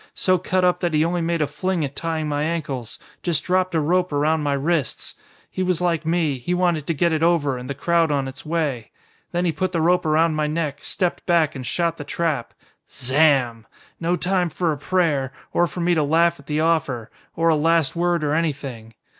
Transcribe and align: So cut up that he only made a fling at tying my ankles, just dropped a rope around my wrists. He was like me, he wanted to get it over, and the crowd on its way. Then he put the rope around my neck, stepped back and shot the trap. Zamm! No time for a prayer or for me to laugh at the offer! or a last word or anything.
So 0.15 0.39
cut 0.39 0.65
up 0.65 0.79
that 0.79 0.95
he 0.95 1.05
only 1.05 1.21
made 1.21 1.43
a 1.43 1.45
fling 1.45 1.85
at 1.85 1.95
tying 1.95 2.27
my 2.27 2.41
ankles, 2.41 2.97
just 3.21 3.43
dropped 3.43 3.75
a 3.75 3.79
rope 3.79 4.11
around 4.11 4.41
my 4.41 4.53
wrists. 4.53 5.13
He 5.51 5.61
was 5.61 5.79
like 5.79 6.07
me, 6.07 6.39
he 6.39 6.55
wanted 6.55 6.87
to 6.87 6.95
get 6.95 7.13
it 7.13 7.21
over, 7.21 7.55
and 7.55 7.69
the 7.69 7.75
crowd 7.75 8.09
on 8.11 8.27
its 8.27 8.43
way. 8.43 8.89
Then 9.31 9.45
he 9.45 9.51
put 9.51 9.73
the 9.73 9.79
rope 9.79 10.03
around 10.03 10.33
my 10.33 10.47
neck, 10.47 10.79
stepped 10.81 11.23
back 11.27 11.53
and 11.53 11.63
shot 11.67 11.97
the 11.97 12.03
trap. 12.03 12.55
Zamm! 12.89 13.67
No 13.99 14.15
time 14.15 14.49
for 14.49 14.71
a 14.71 14.77
prayer 14.79 15.33
or 15.53 15.67
for 15.67 15.81
me 15.81 15.93
to 15.93 16.01
laugh 16.01 16.39
at 16.39 16.47
the 16.47 16.61
offer! 16.61 17.11
or 17.35 17.49
a 17.49 17.55
last 17.55 17.95
word 17.95 18.23
or 18.23 18.33
anything. 18.33 18.95